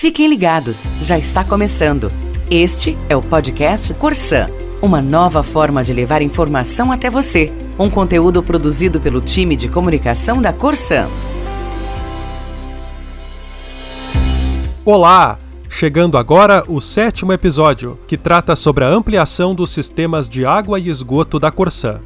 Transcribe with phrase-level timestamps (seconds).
[0.00, 2.10] Fiquem ligados, já está começando.
[2.50, 4.48] Este é o podcast Corsan,
[4.80, 7.52] uma nova forma de levar informação até você.
[7.78, 11.06] Um conteúdo produzido pelo time de comunicação da Corsan.
[14.86, 15.38] Olá!
[15.68, 20.88] Chegando agora o sétimo episódio, que trata sobre a ampliação dos sistemas de água e
[20.88, 22.00] esgoto da Corsan.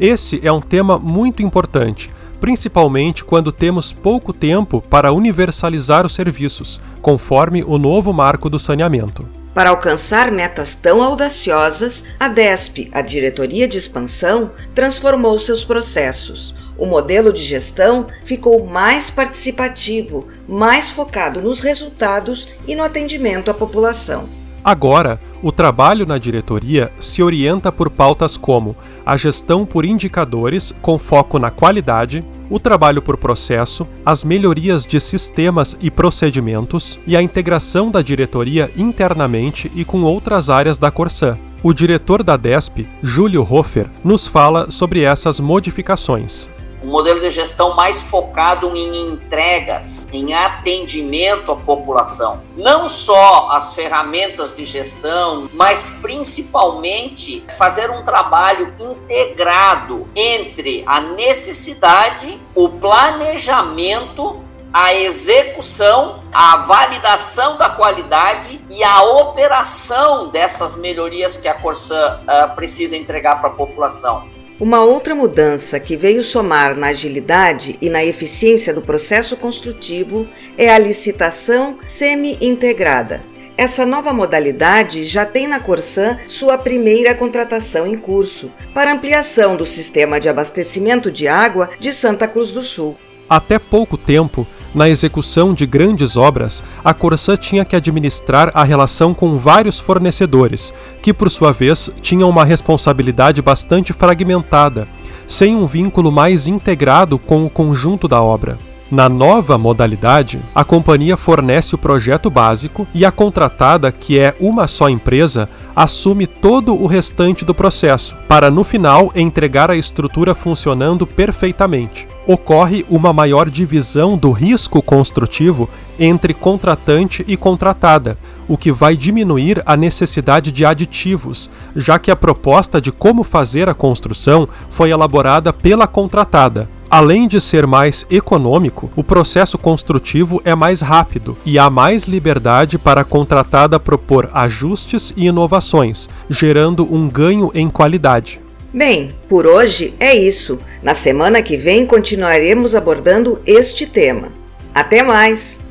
[0.00, 2.08] Esse é um tema muito importante,
[2.40, 9.26] principalmente quando temos pouco tempo para universalizar os serviços, conforme o novo marco do saneamento.
[9.54, 16.52] Para alcançar metas tão audaciosas, a DESP, a Diretoria de Expansão, transformou seus processos.
[16.76, 23.54] O modelo de gestão ficou mais participativo, mais focado nos resultados e no atendimento à
[23.54, 24.28] população.
[24.64, 28.74] Agora, o trabalho na diretoria se orienta por pautas como
[29.04, 34.98] a gestão por indicadores com foco na qualidade, o trabalho por processo, as melhorias de
[34.98, 41.36] sistemas e procedimentos e a integração da diretoria internamente e com outras áreas da Corsan.
[41.62, 46.48] O diretor da DESP, Júlio Hofer, nos fala sobre essas modificações
[46.84, 52.42] um modelo de gestão mais focado em entregas, em atendimento à população.
[52.56, 62.38] Não só as ferramentas de gestão, mas principalmente fazer um trabalho integrado entre a necessidade,
[62.54, 64.44] o planejamento
[64.76, 72.56] a execução, a validação da qualidade e a operação dessas melhorias que a Corsan uh,
[72.56, 74.33] precisa entregar para a população.
[74.60, 80.72] Uma outra mudança que veio somar na agilidade e na eficiência do processo construtivo é
[80.72, 83.20] a licitação semi-integrada.
[83.56, 89.66] Essa nova modalidade já tem na Corsan sua primeira contratação em curso para ampliação do
[89.66, 92.96] sistema de abastecimento de água de Santa Cruz do Sul.
[93.28, 99.14] Até pouco tempo, na execução de grandes obras, a Corsã tinha que administrar a relação
[99.14, 104.88] com vários fornecedores, que por sua vez tinham uma responsabilidade bastante fragmentada,
[105.28, 108.58] sem um vínculo mais integrado com o conjunto da obra.
[108.90, 114.66] Na nova modalidade, a companhia fornece o projeto básico e a contratada, que é uma
[114.66, 121.06] só empresa, assume todo o restante do processo, para no final entregar a estrutura funcionando
[121.06, 125.68] perfeitamente ocorre uma maior divisão do risco construtivo
[125.98, 128.18] entre contratante e contratada,
[128.48, 133.68] o que vai diminuir a necessidade de aditivos, já que a proposta de como fazer
[133.68, 136.68] a construção foi elaborada pela contratada.
[136.90, 142.78] Além de ser mais econômico, o processo construtivo é mais rápido e há mais liberdade
[142.78, 148.43] para a contratada propor ajustes e inovações, gerando um ganho em qualidade.
[148.74, 150.58] Bem, por hoje é isso.
[150.82, 154.32] Na semana que vem continuaremos abordando este tema.
[154.74, 155.63] Até mais!